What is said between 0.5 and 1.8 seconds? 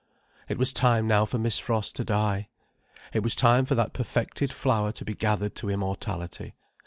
was time now for Miss